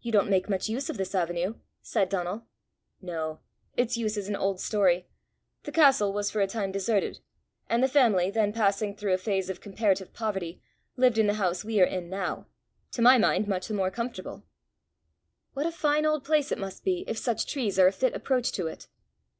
"You 0.00 0.12
don't 0.12 0.30
make 0.30 0.48
much 0.48 0.68
use 0.68 0.88
of 0.88 0.96
this 0.96 1.12
avenue!" 1.12 1.54
said 1.82 2.08
Donal. 2.08 2.46
"No; 3.02 3.40
its 3.76 3.96
use 3.96 4.16
is 4.16 4.28
an 4.28 4.36
old 4.36 4.60
story. 4.60 5.08
The 5.64 5.72
castle 5.72 6.12
was 6.12 6.30
for 6.30 6.40
a 6.40 6.46
time 6.46 6.70
deserted, 6.70 7.18
and 7.68 7.82
the 7.82 7.88
family, 7.88 8.30
then 8.30 8.52
passing 8.52 8.94
through 8.94 9.12
a 9.14 9.18
phase 9.18 9.50
of 9.50 9.60
comparative 9.60 10.12
poverty, 10.12 10.62
lived 10.96 11.18
in 11.18 11.26
the 11.26 11.34
house 11.34 11.64
we 11.64 11.80
are 11.80 11.84
in 11.84 12.08
now 12.08 12.46
to 12.92 13.02
my 13.02 13.18
mind 13.18 13.48
much 13.48 13.66
the 13.66 13.74
more 13.74 13.90
comfortable." 13.90 14.44
"What 15.54 15.66
a 15.66 15.72
fine 15.72 16.06
old 16.06 16.24
place 16.24 16.52
it 16.52 16.58
must 16.58 16.84
be, 16.84 17.02
if 17.08 17.18
such 17.18 17.44
trees 17.46 17.76
are 17.76 17.88
a 17.88 17.92
fit 17.92 18.14
approach 18.14 18.52
to 18.52 18.68
it!" 18.68 18.86